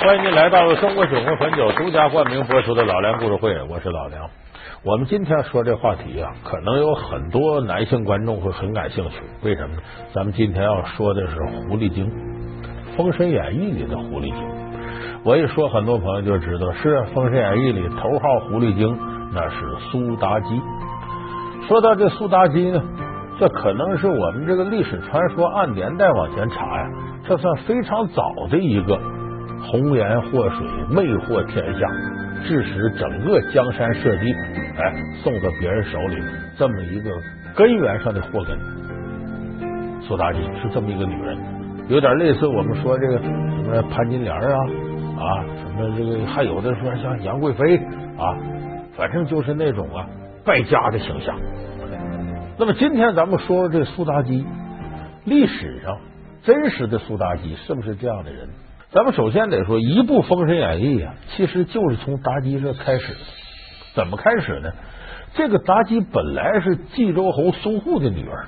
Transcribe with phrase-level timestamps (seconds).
[0.00, 4.30] 欢迎您来到中国酒红汾酒独家冠名播出的《老梁故事会》，我是老梁。
[4.84, 9.16] 我们今天说这话题啊，可能有很多男性观众会很感兴趣。
[9.42, 9.82] 为什么呢？
[10.12, 12.08] 咱们今天要说的是狐狸精，
[12.96, 14.34] 《封神演义》里的狐狸精。
[15.24, 18.96] 我一说，很多朋友就知道是《封神演义》里头号狐狸精，
[19.34, 19.56] 那是
[19.90, 20.60] 苏妲己。
[21.66, 22.80] 说到这苏妲己呢，
[23.40, 26.86] 这可能是我们这个历史传说按年代往前查呀，
[27.26, 28.96] 这算非常早的一个
[29.62, 31.88] 红颜祸水、魅惑天下。
[32.46, 34.32] 致使整个江山社稷，
[34.78, 36.22] 哎，送到别人手里，
[36.56, 37.10] 这么一个
[37.52, 38.56] 根源上的祸根。
[40.00, 41.36] 苏妲己是这么一个女人，
[41.88, 44.56] 有点类似我们说这个什么潘金莲啊
[45.18, 48.38] 啊，什么这个还有的说像杨贵妃啊，
[48.96, 50.06] 反正就是那种啊
[50.44, 51.36] 败家的形象。
[52.56, 54.46] 那么今天咱们说说这苏妲己，
[55.24, 55.98] 历史上
[56.44, 58.48] 真实的苏妲己是不是这样的人？
[58.90, 63.14] 咱们首先得说，一部《封神演义》啊，其实就是从妲己这开始。
[63.94, 64.70] 怎么开始呢？
[65.34, 68.46] 这个妲己本来是冀州侯苏护的女儿，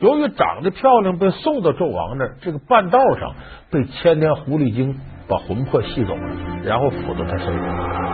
[0.00, 2.28] 由于长得漂亮，被送到纣王那。
[2.40, 3.34] 这个半道上
[3.70, 8.09] 被千年狐狸精把魂魄吸走了，然后附到他身上。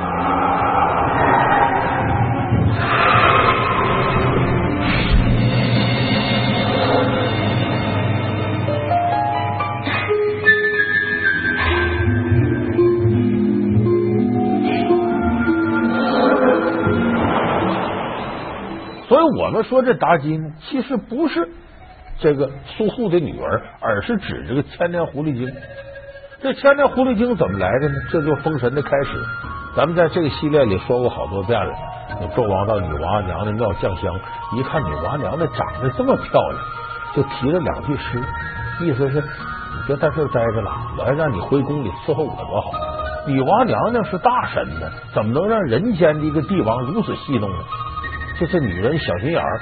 [19.47, 21.49] 我们说这妲己呢，其实不是
[22.19, 25.49] 这个苏护的女儿，而是指这个千年狐狸精。
[26.43, 27.95] 这千年狐狸精怎么来的呢？
[28.11, 29.23] 这就封神的开始。
[29.77, 31.73] 咱们在这个系列里说过好多遍了。
[32.35, 34.19] 纣王到女娲娘娘庙降香，
[34.57, 36.61] 一看女娲娘娘长得这么漂亮，
[37.15, 38.21] 就提了两句诗，
[38.81, 42.73] 意思是你别在这儿待着了，我要让你回宫里伺候我多好。
[43.29, 47.59] 女娲娘娘是大神呢，怎么能让人间的一个帝王如此戏弄呢？
[48.39, 49.61] 这是女人小心眼儿。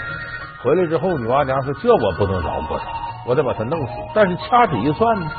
[0.62, 2.84] 回来之后，女娲娘说：“这我不能饶过他，
[3.26, 5.30] 我得把他弄死。”但是掐指一算呢，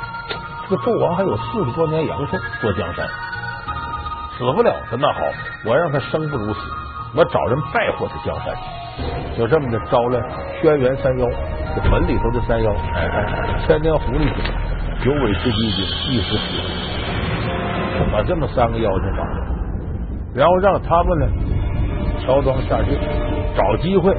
[0.69, 3.05] 这个纣王还有四十多年阳寿做江山，
[4.37, 5.19] 死不了他那好，
[5.65, 6.59] 我让他生不如死，
[7.15, 8.55] 我找人败坏他江山。
[9.35, 10.21] 就这么的招来
[10.61, 11.25] 轩辕三妖，
[11.75, 14.43] 这坟里头的三妖，哎哎，千年狐狸精、
[15.03, 16.39] 九尾赤鸡精、一时虎，
[18.13, 19.41] 把这么三个妖精找来，
[20.35, 21.27] 然后让他们呢。
[22.25, 22.97] 乔装下界，
[23.55, 24.11] 找机会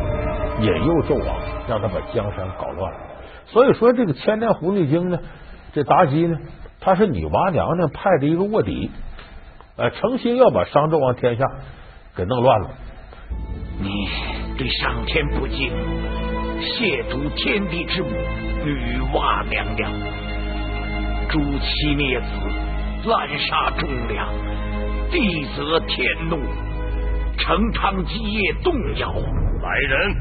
[0.61, 1.37] 引诱纣王，
[1.69, 2.99] 让他把江山搞乱了。
[3.47, 5.19] 所以说，这个千年狐狸精呢，
[5.72, 6.39] 这妲己呢，
[6.81, 8.91] 她是女娲娘娘派的一个卧底，
[9.77, 11.44] 呃，诚心要把商纣王天下
[12.17, 12.71] 给弄乱了。
[13.81, 13.91] 你
[14.56, 15.73] 对上天不敬，
[16.61, 18.09] 亵渎天地之母
[18.65, 19.91] 女娲娘娘，
[21.28, 22.27] 诛妻灭子，
[23.09, 24.28] 滥杀忠良，
[25.11, 26.38] 地则天怒。
[27.38, 29.12] 成汤基业动摇，
[29.62, 30.16] 来人，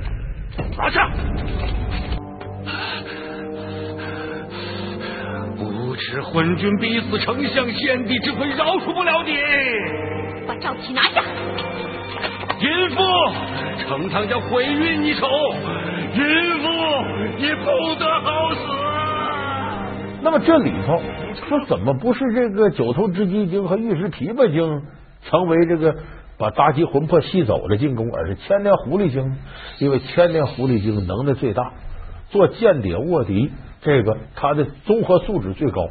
[0.78, 1.10] 拿下！
[5.58, 9.34] 无耻昏君，逼死丞相，先帝之魂饶恕不了你！
[10.46, 11.24] 把赵启拿下！
[12.60, 13.02] 淫妇，
[13.80, 15.28] 成汤将毁于你手！
[16.14, 16.22] 淫
[16.62, 16.68] 妇，
[17.40, 18.60] 你不得好死！
[20.22, 21.02] 那么这里头
[21.48, 24.82] 说，怎么不是这个九头雉鸡精和玉石琵琶精
[25.24, 25.96] 成为这个？
[26.38, 29.38] 把妲己魂魄吸走了进宫，而是千年狐狸精，
[29.80, 31.72] 因为千年狐狸精能耐最大，
[32.30, 33.52] 做间谍卧底，
[33.82, 35.88] 这个他的综合素质最高。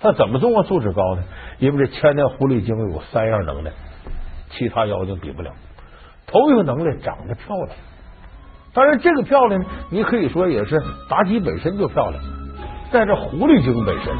[0.00, 1.22] 他怎么综合素质高呢？
[1.58, 3.70] 因为这千年狐狸精有三样能耐，
[4.50, 5.52] 其他妖精比不了。
[6.26, 7.68] 头一个能耐长得漂亮，
[8.72, 12.22] 当然这个漂亮呢，你可以说也是妲己本身就漂亮，
[12.90, 14.12] 但是狐狸精本身，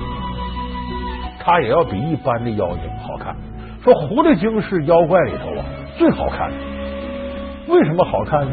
[1.41, 3.35] 她也要比一般的妖精好看。
[3.83, 5.65] 说狐狸精是妖怪里头啊
[5.99, 6.57] 最好看的，
[7.67, 8.53] 为什么好看呢？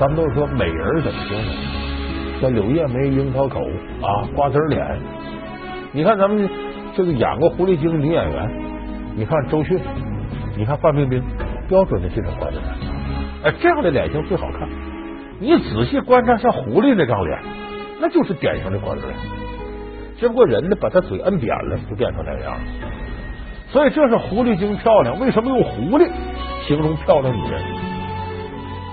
[0.00, 1.44] 咱们都是说美人怎么形容？
[2.42, 3.60] 叫柳叶眉、樱桃口
[4.02, 4.84] 啊，瓜子脸。
[5.92, 6.50] 你看咱们
[6.96, 8.50] 这个演过狐狸精的女演员，
[9.14, 9.78] 你看周迅，
[10.56, 11.22] 你看范冰冰，
[11.68, 12.64] 标准的这种瓜子脸。
[13.44, 14.68] 哎，这样的脸型最好看。
[15.38, 17.38] 你仔细观察，像狐狸那张脸，
[18.00, 19.14] 那就是典型的瓜子脸。
[20.18, 22.64] 只不过人呢，把他嘴摁扁了，就变成那样子。
[23.74, 26.08] 所以这是狐狸精漂亮，为什么用狐狸
[26.64, 27.60] 形容漂亮女人？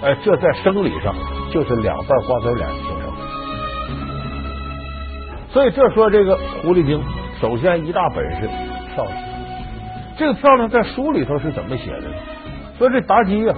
[0.02, 1.14] 哎，这在生理上
[1.52, 3.12] 就是两瓣瓜子脸形成。
[5.50, 7.00] 所以这说这个狐狸精，
[7.40, 8.50] 首先一大本事
[8.96, 9.16] 漂亮。
[10.18, 12.16] 这个漂亮在书里头是怎么写的呢？
[12.80, 13.54] 说这妲己呀，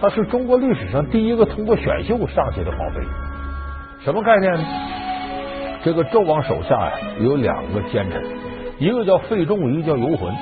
[0.00, 3.04] 她是中国历史上第一个通过选秀上去的宝贝。
[4.04, 4.64] 什么概念呢？
[5.82, 8.22] 这个纣王手下呀有两个奸臣，
[8.78, 10.32] 一个叫费仲，一个叫游魂。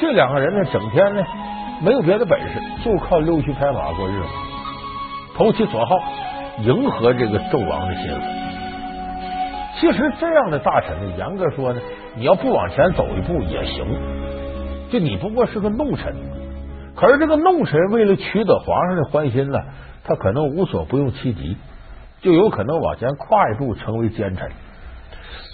[0.00, 1.22] 这两个人呢，整天呢
[1.82, 4.28] 没有别的本事，就靠溜须拍马过日子，
[5.36, 5.94] 投其所好，
[6.62, 8.20] 迎合这个纣王的心思。
[9.78, 11.80] 其实这样的大臣呢，严格说呢，
[12.16, 13.86] 你要不往前走一步也行，
[14.90, 16.14] 就你不过是个弄臣。
[16.96, 19.58] 可是这个弄臣为了取得皇上的欢心呢，
[20.04, 21.56] 他可能无所不用其极，
[22.22, 24.50] 就有可能往前跨一步成为奸臣。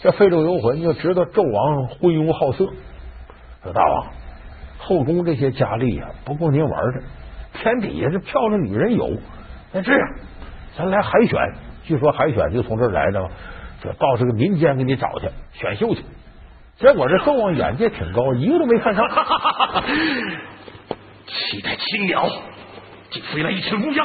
[0.02, 2.66] 这费仲游魂就知道纣王昏庸好色，
[3.64, 4.06] 说大王
[4.86, 7.02] 后宫这些佳丽啊不够您玩的，
[7.54, 9.18] 天底下这漂亮女人有，
[9.72, 10.00] 那这样
[10.76, 11.40] 咱来海选，
[11.82, 13.28] 据说海选就从这儿来的嘛，
[13.82, 16.04] 就到这个民间给你找去选秀去。
[16.76, 19.08] 结果这纣王眼界挺高，一个都没看上。
[21.26, 22.28] 期待青鸟，
[23.10, 24.04] 竟飞来一只乌鸦；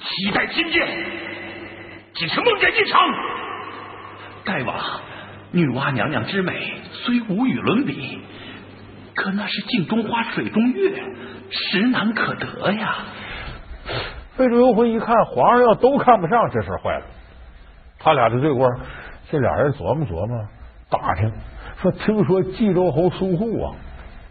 [0.00, 0.88] 期待金箭，
[2.14, 3.00] 竟是梦魇一场。
[4.44, 5.00] 大王，
[5.52, 8.18] 女娲娘娘之美虽无与伦比，
[9.18, 11.02] 可那是镜中花水中月，
[11.50, 12.98] 实难可得呀。
[14.36, 17.04] 费仲游魂一看，皇上要都看不上，这事坏了。
[17.98, 18.64] 他俩的罪过，
[19.28, 20.48] 这俩人琢磨琢磨，
[20.88, 21.32] 打听
[21.82, 23.74] 说，听说冀州侯苏护啊，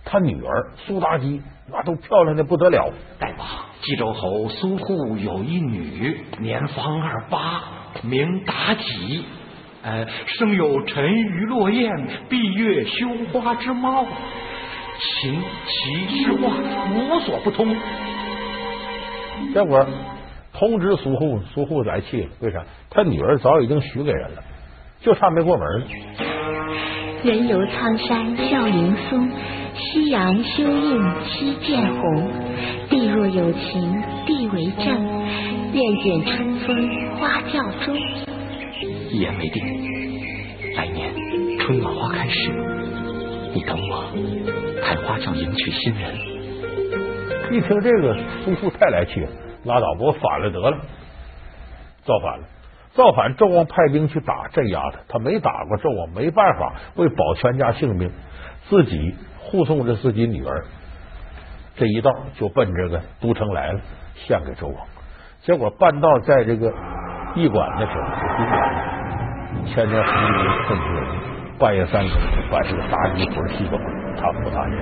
[0.05, 1.41] 他女儿苏妲己。
[1.69, 2.89] 那都漂亮的不得了！
[3.19, 3.45] 大王，
[3.81, 7.61] 冀州侯苏护有一女，年方二八，
[8.03, 9.25] 名妲己，
[9.83, 11.91] 呃，生有沉鱼落雁、
[12.29, 14.05] 闭月羞花之貌，
[14.99, 16.49] 琴棋诗画
[16.93, 17.75] 无所不通。
[19.53, 19.85] 结果
[20.53, 22.63] 通知苏护，苏护来气了，为啥？
[22.89, 24.43] 他女儿早已经许给人了，
[25.01, 25.85] 就差没过门了。
[27.23, 29.29] 人游苍山笑迎松。
[29.79, 32.31] 夕阳休映七剑红，
[32.89, 34.87] 地若有情地为证，
[35.71, 37.95] 愿卷春风花轿中。
[39.11, 39.63] 一言为定，
[40.75, 41.13] 来年
[41.59, 42.49] 春暖花开时，
[44.87, 46.15] 抬花轿迎娶新人。
[47.51, 49.27] 一听这个，苏护太来气了，
[49.65, 50.77] 拉倒，我反了得了，
[52.05, 52.45] 造反了，
[52.93, 53.35] 造反！
[53.35, 58.09] 纣王派兵去打镇压他，他没打过纣王，没办法，为保全家性命，
[58.69, 59.15] 自己。
[59.39, 60.65] 护送着自己女儿，
[61.77, 63.79] 这一道就奔这个都城来了，
[64.15, 64.75] 献给周王。
[65.39, 66.73] 结果半道在这个
[67.33, 68.03] 驿馆的时候，
[69.67, 71.15] 千年狐狸困住了，
[71.57, 72.11] 半夜三更
[72.51, 73.85] 把这个妲己魂吸走了，
[74.17, 74.75] 他不答应。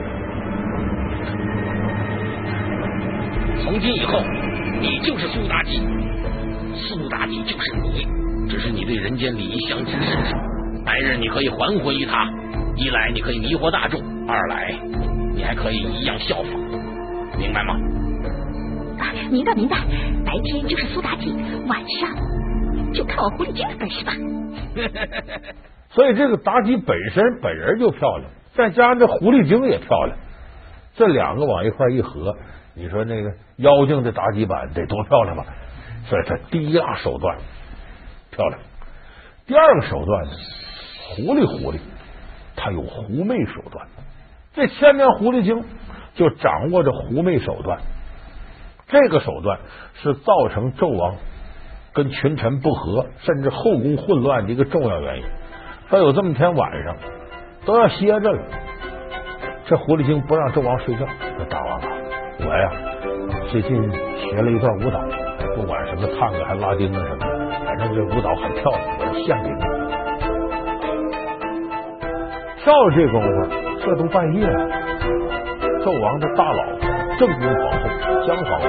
[3.63, 4.19] 从今以后，
[4.81, 5.79] 你就是苏妲己，
[6.75, 8.07] 苏妲己就是你，
[8.49, 10.37] 只是你对人间礼仪相知甚少。
[10.85, 12.29] 白日你可以还魂于他，
[12.75, 13.99] 一来你可以迷惑大众。
[14.27, 14.75] 二来，
[15.33, 17.75] 你还可以一样效仿，明白吗？
[18.99, 19.77] 啊，明白明白。
[20.25, 21.33] 白天就是苏妲己，
[21.67, 22.09] 晚上
[22.93, 24.13] 就看我狐狸精的本事吧。
[25.89, 30.17] 所以这个妲己本身本人就漂亮，再加上这狐狸精也漂亮，
[30.95, 32.35] 这两个往一块一合，
[32.73, 35.45] 你说那个妖精的妲己版得多漂亮吧？
[36.07, 37.37] 所以它第一大手段
[38.31, 38.59] 漂亮，
[39.45, 40.31] 第二个手段呢，
[41.09, 41.79] 狐狸狐狸，
[42.55, 43.87] 它有狐媚手段。
[44.53, 45.65] 这千年狐狸精
[46.13, 47.79] 就掌握着狐媚手段，
[48.87, 49.59] 这个手段
[50.01, 51.15] 是造成纣王
[51.93, 55.25] 跟群臣不和，甚至后宫混乱的一个重要原因。
[55.89, 56.95] 说有这么天晚上
[57.65, 58.39] 都要歇着了，
[59.65, 61.05] 这狐狸精不让纣王睡觉。
[61.37, 61.87] 说大王啊，
[62.39, 62.71] 我呀
[63.51, 64.99] 最近学了一段舞蹈，
[65.55, 69.59] 不管什么探戈还拉丁啊什么的，反正这舞蹈很漂亮，我献给你。
[72.63, 73.27] 跳这功夫。
[73.85, 74.67] 这都半夜了，
[75.83, 76.79] 纣王的大老婆
[77.19, 77.87] 正宫皇后
[78.25, 78.65] 姜皇后，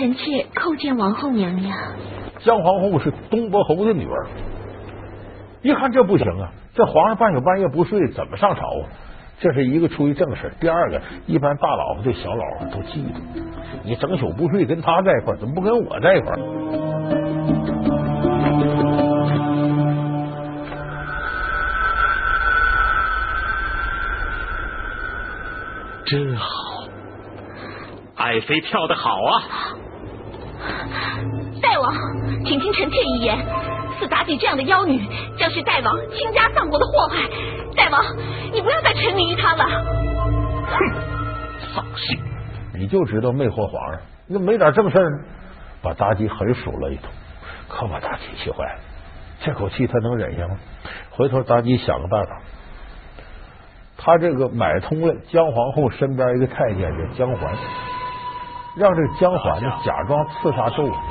[0.00, 1.76] 臣妾叩见王后娘娘。
[2.38, 4.26] 姜皇后是东伯侯的女儿，
[5.60, 8.88] 一看这不行啊，这皇上半宿半夜不睡，怎么上朝啊？
[9.40, 13.20] 这是一个出于正事，第二个，一般大老婆对小老婆都嫉妒，
[13.84, 16.34] 你整宿不睡跟他在一块怎么不跟我在一块
[26.06, 26.46] 真好，
[28.16, 29.76] 爱妃跳的好啊！
[31.80, 31.94] 大王，
[32.44, 33.38] 请听臣妾一言，
[33.98, 35.02] 似妲己这样的妖女，
[35.38, 37.26] 将是大王倾家荡国的祸害。
[37.74, 38.04] 大王，
[38.52, 39.64] 你不要再沉迷于她了。
[39.64, 40.76] 哼，
[41.74, 42.20] 丧心！
[42.74, 45.18] 你就知道魅惑皇上，你怎么没点正事呢？
[45.80, 47.10] 把妲己狠数了一通，
[47.66, 48.80] 可把妲己气坏了。
[49.40, 50.56] 这口气他能忍下吗？
[51.12, 52.42] 回头妲己想个办法。
[53.96, 57.54] 他这个买通了姜皇后身边一个太监叫姜环，
[58.76, 61.02] 让这个姜环呢假装刺杀纣王，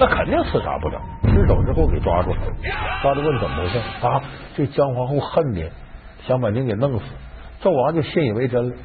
[0.00, 2.38] 那肯定刺杀不了，失手之后给抓住了，
[3.02, 4.22] 抓住问怎么回事啊？
[4.56, 5.68] 这姜皇后恨你，
[6.26, 7.04] 想把您给弄死，
[7.62, 8.76] 纣王就信以为真了。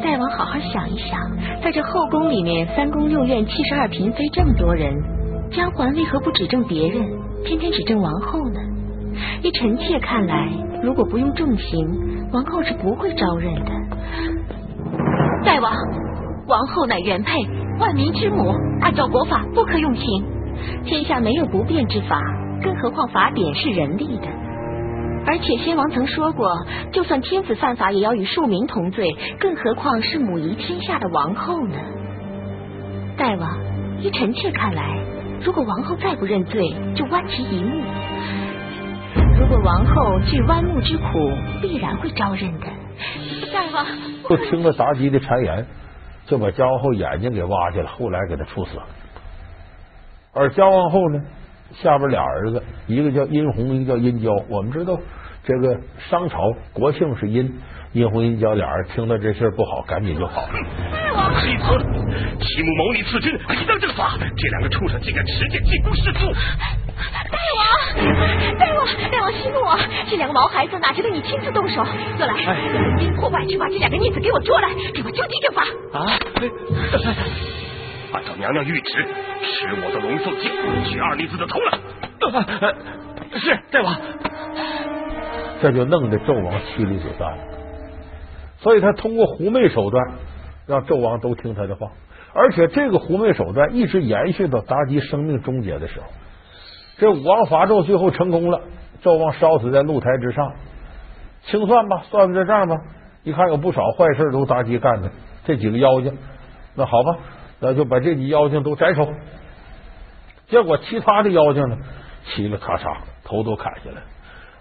[0.00, 1.18] 大王好好想一想，
[1.64, 4.94] 在这后宫里面，三宫六院七十二嫔妃这么多人，
[5.50, 7.04] 姜环为何不指证别人，
[7.44, 8.60] 偏偏指证王后呢？
[9.42, 10.48] 依臣妾看来，
[10.80, 13.72] 如果不用重刑，王后是不会招认的。
[15.44, 15.72] 大王，
[16.46, 17.32] 王后乃原配，
[17.80, 20.04] 万民之母，按照国法不可用刑。
[20.84, 22.20] 天下没有不变之法，
[22.62, 24.28] 更何况法典是人立的。
[25.26, 26.46] 而且先王曾说过，
[26.92, 29.08] 就算天子犯法，也要与庶民同罪，
[29.38, 31.78] 更何况是母仪天下的王后呢？
[33.16, 33.58] 大王，
[34.00, 34.98] 依臣妾看来，
[35.42, 36.62] 如果王后再不认罪，
[36.94, 37.82] 就剜其一目。
[39.38, 41.32] 如果王后惧剜目之苦，
[41.62, 42.66] 必然会招认的。
[43.54, 43.86] 大王，
[44.28, 45.66] 就听了妲己的谗言，
[46.26, 48.84] 就把姜皇后眼睛给挖去了，后来给他处死了。
[50.32, 51.20] 而姜皇后呢，
[51.74, 54.30] 下边俩儿子，一个叫殷红，一个叫殷郊。
[54.48, 54.96] 我们知道，
[55.44, 55.76] 这个
[56.08, 57.60] 商朝国姓是殷，
[57.92, 60.52] 殷红、殷郊俩人听到这事不好，赶紧就跑了。
[61.34, 61.64] 黑子，
[62.40, 66.32] 齐母谋逆刺君，违章正法，这两个畜生竟敢持剑进攻弑父！
[67.32, 67.64] 大王，
[68.58, 69.78] 大王，大王息怒啊！
[70.08, 71.84] 这两个毛孩子哪值得你亲自动手？
[72.18, 72.34] 若来，
[72.74, 75.62] 用阴破败去把这两个逆子给我捉来，给我就地正法！
[75.98, 76.18] 啊！
[78.12, 79.06] 按照娘娘谕旨，
[79.42, 80.50] 使我的龙凤剑，
[80.84, 81.78] 取二逆子的头来。
[83.38, 83.96] 是，大王。
[85.62, 87.44] 这就弄得纣王妻离子散了。
[88.58, 90.04] 所以他通过狐媚手段，
[90.66, 91.88] 让纣王都听他的话。
[92.32, 96.06] 而且这个狐媚手段一直延续到妲己生命终结的时候。
[97.00, 98.60] 这武王伐纣最后成功了，
[99.02, 100.52] 纣王烧死在露台之上，
[101.44, 102.76] 清算吧，算算这账吧。
[103.22, 105.10] 一看有不少坏事都妲己干的，
[105.46, 106.18] 这几个妖精，
[106.74, 107.16] 那好吧，
[107.58, 109.08] 那就把这几妖精都斩首。
[110.48, 111.78] 结果其他的妖精呢，
[112.26, 114.02] 嘁了咔嚓，头都砍下来，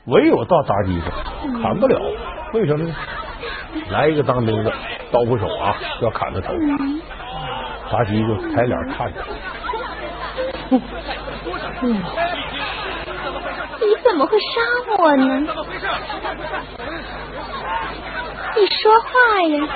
[0.05, 2.00] 唯有到妲己这砍不了，
[2.53, 2.96] 为什么呢？
[3.91, 4.72] 来一个当兵的
[5.12, 6.53] 刀斧手啊，要砍他头，
[7.89, 9.19] 妲己就抬脸看着。
[11.81, 11.93] 你
[14.03, 14.59] 怎么会杀
[14.98, 15.24] 我呢？
[18.55, 19.09] 你说话
[19.43, 19.67] 呀！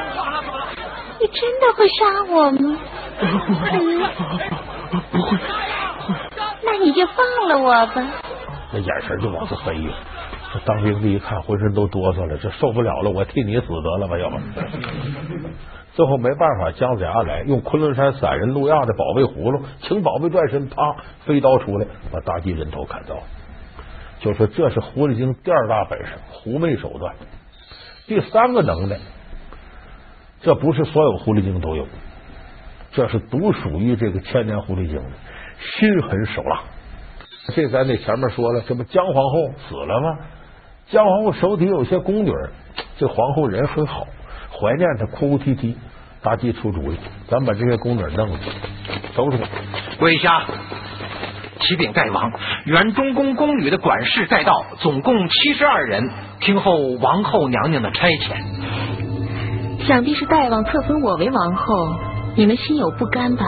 [1.19, 2.77] 你真的会杀我吗？
[5.11, 5.37] 不会，
[6.63, 7.15] 那你就放
[7.47, 8.01] 了我吧。
[8.73, 9.93] 那眼神就往这飞呀！
[10.51, 14.17] 这当兵的一看，浑身都哆嗦了，这受不了了，我替你死得了吧？
[14.17, 14.37] 要不，
[15.93, 23.15] 最后没办法，姜子牙来用昆仑山散人路亚的宝贝葫芦，请宝贝转身，啪，飞刀出来，把妲己人头砍掉。
[24.19, 27.13] 就说这是狐狸精第二大本事，狐媚手段。
[28.07, 28.97] 第三个能耐，
[30.41, 31.85] 这不是所有狐狸精都有，
[32.91, 35.09] 这是独属于这个千年狐狸精的
[35.59, 36.63] 心狠手辣。
[37.47, 40.17] 这咱得前面说了，这不姜皇后死了吗？
[40.89, 42.31] 姜皇后手底有些宫女，
[42.97, 44.05] 这皇后人很好，
[44.51, 45.77] 怀念她，哭哭啼啼。
[46.23, 46.97] 妲己出主意，
[47.27, 48.39] 咱把这些宫女弄了，
[49.13, 49.45] 收拾她。
[49.99, 50.45] 跪下！
[51.59, 52.31] 启禀大王，
[52.65, 56.09] 原中宫宫女的管事带到，总共七十二人，
[56.39, 59.85] 听候王后娘娘的差遣。
[59.85, 61.73] 想必是大王册封我为王后，
[62.37, 63.43] 你们心有不甘吧？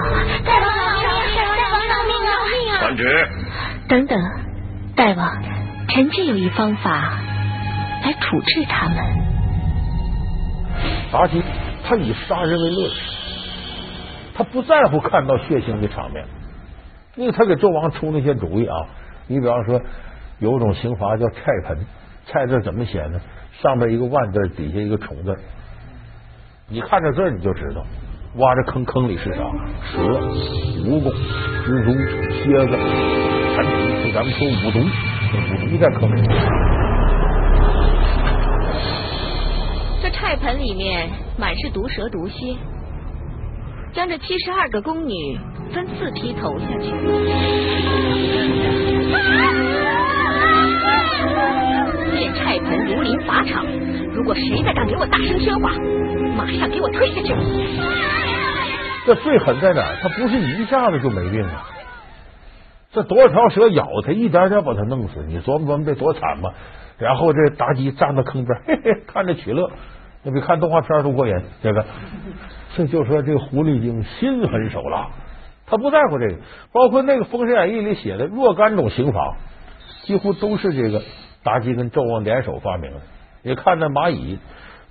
[0.46, 1.36] 大王饶命！
[1.38, 2.14] 大王饶命
[2.74, 2.80] 啊！
[2.80, 3.30] 传旨。
[3.88, 4.20] 等等，
[4.96, 5.44] 大王，
[5.90, 7.20] 臣妾有一方法
[8.04, 8.98] 来处置他们。
[11.12, 11.44] 妲己，
[11.88, 12.90] 他以杀人为乐，
[14.34, 16.26] 他不在乎看到血腥的场面。
[17.16, 18.76] 因为他给纣王出那些主意啊，
[19.28, 19.80] 你比方说
[20.40, 21.78] 有种刑罚叫菜盆，
[22.26, 23.22] 菜字怎么写呢？
[23.62, 25.34] 上边一个万字，底下一个虫字。
[26.68, 27.86] 你看这字你就知道，
[28.38, 29.44] 挖着坑，坑里是啥？
[29.94, 30.02] 蛇、
[30.82, 31.14] 蜈蚣、
[31.64, 31.94] 蜘蛛、
[32.34, 32.78] 蝎子、
[33.56, 36.22] 蟾蜍，就咱们说五毒，五毒在可没。
[40.04, 42.58] 这菜盆里面满是毒蛇毒蝎，
[43.94, 45.40] 将这七十二个宫女
[45.74, 46.92] 分四批投下去。
[52.20, 53.66] 见菜盆如临法场，
[54.14, 55.72] 如果谁再敢给我大声喧哗，
[56.36, 57.34] 马上给我推下去。
[59.06, 59.98] 这最狠在哪儿？
[60.02, 61.64] 他不是一下子就没命啊！
[62.96, 65.22] 这多少条蛇咬他，一点点把他弄死。
[65.28, 66.54] 你琢磨琢磨这多惨吧？
[66.98, 69.70] 然后这妲己站在坑边，嘿嘿，看着取乐，
[70.24, 71.36] 那比看动画片都过瘾。
[71.62, 71.86] 这个，
[72.78, 75.10] 这就说这个狐狸精心狠手辣，
[75.68, 76.38] 他不在乎这个。
[76.72, 79.36] 包括那个《封神演义》里写的若干种刑罚，
[80.04, 81.02] 几乎都是这个
[81.44, 82.98] 妲己跟纣王联手发明的。
[83.44, 84.40] 你看那蚂蚁，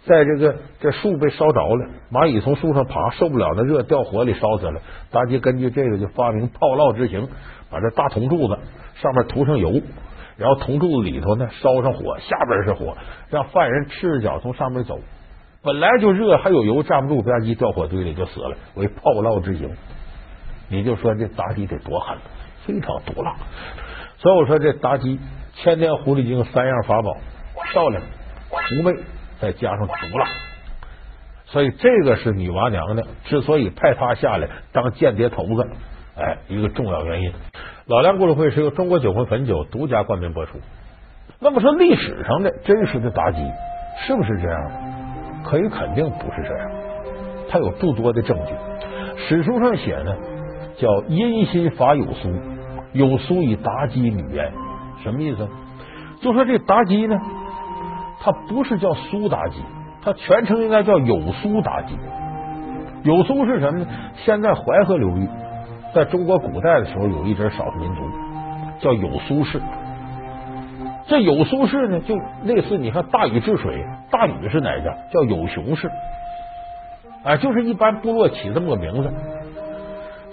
[0.05, 4.83] 在这个这树被烧着了，蚂蚁从树上爬，受不了那热，掉火里烧死了。
[5.11, 7.29] 妲己根据这个就发明炮烙之刑，
[7.75, 8.57] 把这大铜柱子
[9.02, 9.83] 上面涂上油，
[10.37, 12.97] 然后铜柱子里头呢烧上火，下边是火，
[13.31, 15.00] 让犯人赤着脚从上面走。
[15.61, 19.75] 本来就热，还有油站不住，吧唧掉火堆里就死了，为炮烙之刑。
[20.69, 22.16] 你就说这妲己得多狠，
[22.64, 23.35] 非常毒辣。
[24.19, 25.19] 所以我说这妲己
[25.54, 27.16] 千年狐狸精三样法宝：
[27.73, 28.00] 漂亮、
[28.50, 29.02] 妩媚，
[29.40, 30.28] 再加上毒辣。
[31.47, 35.71] 所以这个是女娲娘娘之所以派她下来当间谍头子，
[36.16, 37.33] 哎，一个重要原因。
[37.87, 40.59] 老梁故事会是由中国酒魂汾酒独家冠名播出。
[41.40, 43.38] 那么说历史上的真实的妲己
[44.06, 44.71] 是不是这样？
[45.44, 46.71] 可以肯定不是这样，
[47.50, 48.54] 他有诸多的证据。
[49.16, 50.16] 史书上写呢，
[50.78, 52.30] 叫殷心法有苏，
[52.92, 54.52] 有苏以妲己女焉。
[55.02, 55.49] 什么意思？
[56.21, 57.18] 就说这妲己呢，
[58.21, 59.61] 她不是叫苏妲己，
[60.02, 61.99] 她全称应该叫有苏妲己。
[63.02, 63.87] 有苏是什么呢？
[64.25, 65.28] 现在淮河流域，
[65.95, 68.03] 在中国古代的时候，有一支少数民族
[68.81, 69.61] 叫有苏氏。
[71.07, 74.97] 这有苏氏呢，就类似你看大禹治水，大禹是哪家？
[75.11, 75.89] 叫有熊氏，
[77.23, 79.13] 啊，就是一般部落起这么个名字。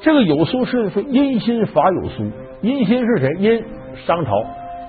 [0.02, 3.30] 这个有苏氏是殷辛法有苏，殷辛是谁？
[3.38, 3.64] 殷
[4.08, 4.32] 商朝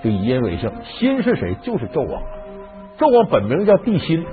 [0.02, 1.54] 就以殷为姓，辛是谁？
[1.62, 2.22] 就是纣王。
[2.98, 4.24] 纣王本名叫帝辛，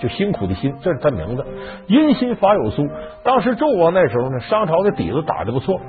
[0.00, 1.44] 就辛苦的辛，这是他名字。
[1.86, 2.86] 殷辛伐有苏，
[3.24, 5.80] 当时纣王那时候呢，商朝的底子打的不错，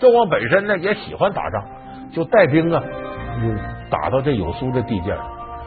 [0.00, 1.64] 纣王本身呢也喜欢打仗，
[2.12, 2.82] 就带兵啊。
[3.90, 5.16] 打到这有苏的地界，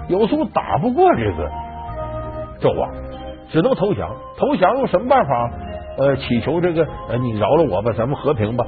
[0.10, 1.50] 有苏打不过这个
[2.60, 2.90] 纣王，
[3.50, 4.10] 只能投降。
[4.38, 5.52] 投降用什么办法？
[5.98, 8.66] 呃，祈求这个呃，你饶了我吧，咱们和平吧。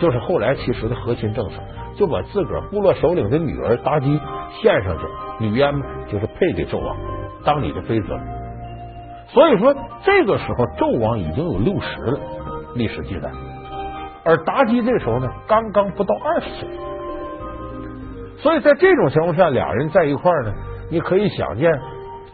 [0.00, 1.54] 就是后来其实的和亲政策，
[1.96, 4.20] 就把自个儿部落首领的女儿妲己
[4.60, 5.04] 献上去，
[5.38, 6.96] 女燕嘛，就是配给纣王
[7.44, 8.06] 当你的妃子。
[9.32, 12.20] 所以说，这个时候纣王已经有六十了，
[12.74, 13.30] 历史记载，
[14.24, 16.68] 而妲己这时候呢，刚刚不到二十岁。
[18.38, 20.52] 所以在这种情况下，俩人在一块呢，
[20.90, 21.72] 你可以想见，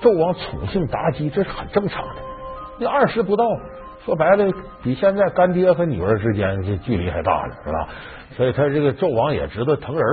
[0.02, 2.14] 纣王宠幸妲己，这是很正常的。
[2.80, 3.44] 那二十不到，
[4.04, 7.88] 说白了，比现在干爹和女儿之间这距离还大了，是吧？
[8.36, 10.04] 所以他这个纣王也知道疼人。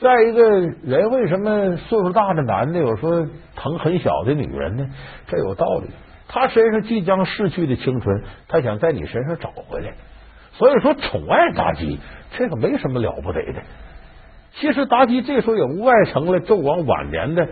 [0.00, 0.48] 再一个
[0.84, 4.86] 人为什么岁数大的男的有时候疼很小的女人呢？
[5.26, 5.90] 这有道理。
[6.28, 9.94] 他身上即将逝去的青春，他想在你身上找回来。
[10.52, 11.98] 所以说，宠爱妲己，
[12.36, 13.62] 这个没什么了不得的。
[14.52, 17.48] 其实妲己这时候也无外成了纣王晚年的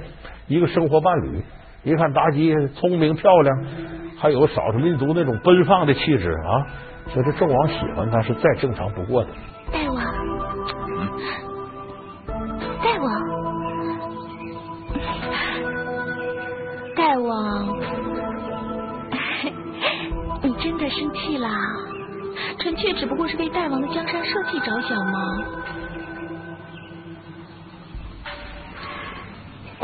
[0.47, 1.43] 一个生活伴侣。
[1.83, 3.65] 一看妲己聪明漂亮，
[4.19, 6.67] 还有少数民族那种奔放的气质啊，
[7.09, 9.31] 所以这纣王喜欢她是再正常不过的。
[23.07, 25.21] 只不过是为大王的江山社稷着想吗？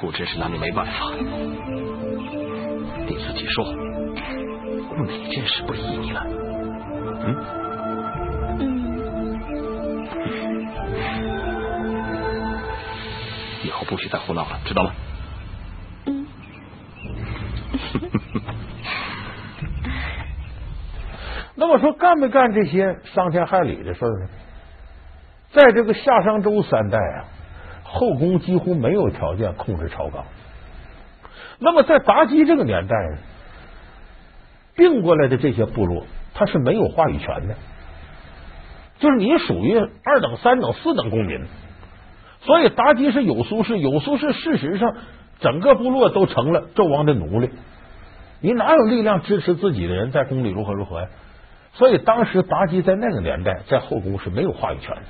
[0.03, 1.13] 我真是拿你没办法。
[3.07, 6.27] 你自己说，我哪件事不依你了？
[7.23, 7.37] 嗯？
[8.59, 8.63] 嗯。
[13.63, 14.91] 以后不许再胡闹了，知道吗？
[16.07, 16.27] 嗯。
[21.73, 24.29] 那么说，干没干这些伤天害理的事呢？
[25.53, 27.25] 在这个夏商周三代啊。
[27.83, 30.25] 后宫几乎没有条件控制朝纲。
[31.59, 33.19] 那么在妲己这个年代呢，
[34.75, 36.05] 并过来的这些部落，
[36.35, 37.55] 他是没有话语权的，
[38.99, 41.47] 就是你属于二等、三等、四等公民。
[42.41, 44.95] 所以妲己是有苏氏，有苏氏事实上
[45.41, 47.51] 整个部落都成了纣王的奴隶。
[48.41, 51.09] 你哪有力量支持自己的人在宫里如何如何呀？
[51.75, 55.03] 所以当时妲己在那个年代在后宫是没有话语权的，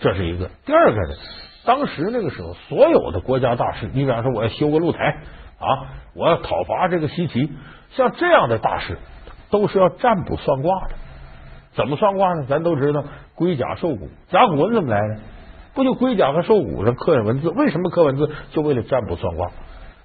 [0.00, 0.50] 这是一个。
[0.64, 1.14] 第二个呢？
[1.64, 4.98] 当时那个时候，所有的国家大事，你比方说我要修个露台
[5.58, 5.66] 啊，
[6.14, 7.50] 我要讨伐这个西岐，
[7.90, 8.98] 像这样的大事，
[9.50, 10.94] 都是要占卜算卦的。
[11.74, 12.46] 怎么算卦呢？
[12.48, 15.20] 咱都知道，龟甲兽骨，甲骨文怎么来的？
[15.74, 17.48] 不就龟甲和兽骨上刻上文字？
[17.48, 18.30] 为什么刻文字？
[18.52, 19.50] 就为了占卜算卦。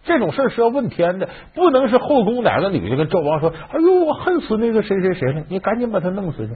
[0.04, 6.54] 这种事是要问天的，不能是后宫哪个女的跟纣王说：“哎呦，我恨死那个谁谁谁了！”你赶紧把他弄死去。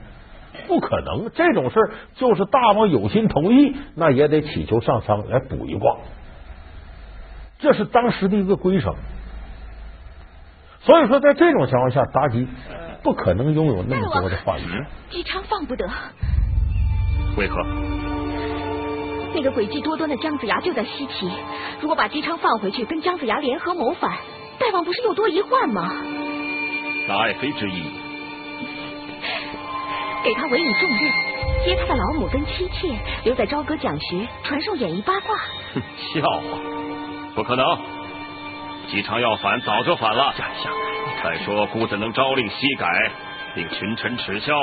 [0.68, 5.98] 不可能，这种事儿就是大王有心同意，那也得祈求上苍来卜一卦，
[7.60, 8.96] 这是当时的一个规程。
[10.82, 12.48] 所以说，在这种情况下，妲己
[13.04, 14.64] 不可能拥有那么多的话语。
[15.10, 15.86] 姬昌放不得。
[17.36, 18.13] 为何？
[19.34, 21.30] 那个诡计多端的姜子牙就在西岐，
[21.82, 24.12] 如果把姬昌放回去，跟姜子牙联合谋反，
[24.60, 25.92] 大王不是又多一患吗？
[27.08, 27.84] 那爱妃之意，
[30.24, 31.12] 给他委以重任，
[31.66, 35.36] 接他的老母跟妻妾，留在朝歌讲学，传授演艺八卦。
[35.74, 35.82] 哼，
[36.14, 36.60] 笑话，
[37.36, 37.66] 不可能！
[38.88, 40.34] 姬昌要反，早就反了。
[40.38, 40.72] 丞相，
[41.24, 42.88] 再说姑子能朝令夕改，
[43.56, 44.54] 令群臣耻笑？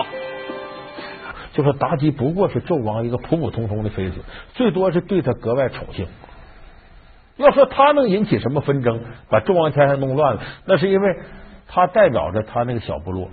[1.60, 4.20] 就说妲己不过是纣王一个普普通通的妃子，
[4.54, 6.06] 最多是对他格外宠幸。
[7.36, 11.16] 要说他能引起什么纷争，把纣王天下弄乱了，那是因为
[11.68, 13.28] 他代表着他那个小部落。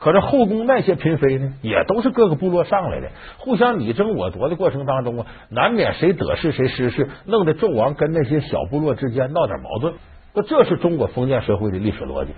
[0.00, 9.94] 可是后宫那些嫔妃呢，也都是各个部落上来的，互相你争我夺的过程当中啊，难免谁得势谁失势，弄得纣王跟那些小部落之间闹点矛盾。
[10.34, 12.32] 那这是中国封建社会的历史逻辑。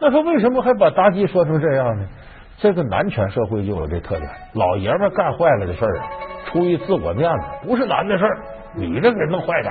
[0.00, 2.06] 那说为什么还把妲己说成这样呢？
[2.58, 6.06] 这个男权社会就有这特点，老爷们干坏了的事儿啊，
[6.46, 8.38] 出于自我面子，不是男的事儿，
[8.76, 9.70] 女的给弄坏的。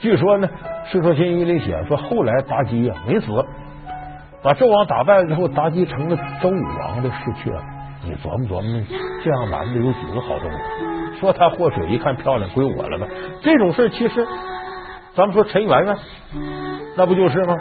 [0.00, 0.48] 据说呢，
[0.92, 3.26] 《世说新语》里写说，后来妲己呀没死，
[4.42, 7.50] 把纣王打败了之后，妲己成了周武王的侍妾。
[8.06, 8.84] 你琢磨琢磨，
[9.24, 11.18] 这样男的有几个好东西？
[11.18, 13.06] 说他祸水，一看漂亮，归我了吧？
[13.40, 14.26] 这种事其实，
[15.16, 15.96] 咱们说陈圆圆，
[16.96, 17.56] 那不就是吗？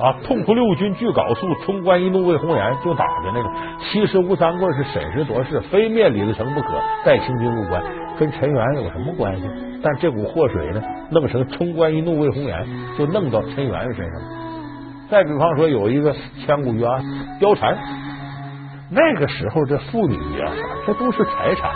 [0.00, 0.16] 啊！
[0.24, 3.50] 痛哭六军俱缟素，冲冠一怒为红颜，就打的那个。
[3.80, 6.68] 其实吴三桂是审时度势，非灭李自成不可。
[7.04, 7.82] 带清军入关，
[8.18, 9.42] 跟陈圆有什么关系？
[9.82, 12.66] 但这股祸水呢，弄成冲冠一怒为红颜，
[12.98, 14.20] 就弄到陈圆身上。
[15.10, 17.04] 再比方说，有一个千古冤案
[17.40, 17.76] 貂蝉，
[18.90, 20.52] 那个时候这妇女啊，
[20.86, 21.70] 这都是财产，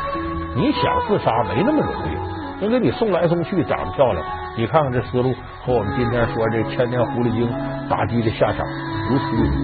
[0.56, 4.24] 你想自杀没那么容易，人给你送来送去，长得漂亮。
[4.56, 7.48] 你看看这思路，和我们今天说这千年狐狸精
[7.90, 8.64] 妲己的下场
[9.10, 9.56] 如出一辙。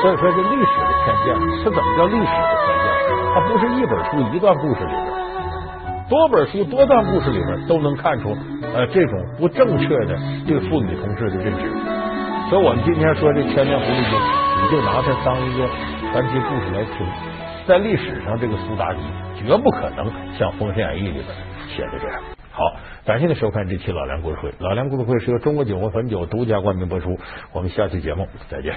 [0.00, 2.88] 所以说，这历史的偏见，它怎么叫历史的偏见？
[3.34, 5.04] 它不是一本书一段故事里边，
[6.08, 8.34] 多本书多段故事里边都能看出
[8.72, 11.70] 呃这种不正确的对妇女同志的认知。
[12.48, 14.18] 所以我们今天说这千年狐狸精，
[14.62, 15.68] 你就拿它当一个
[16.12, 17.27] 传奇故事来听。
[17.68, 19.02] 在历史上，这个苏妲己
[19.44, 21.24] 绝不可能像《封神演义》里边
[21.68, 22.22] 写的这样。
[22.50, 22.64] 好，
[23.04, 24.50] 感谢您收看这期老梁故事会。
[24.58, 27.18] 老梁故事会是由中国酒国汾酒独家冠名播出。
[27.52, 28.74] 我们下期节目再见。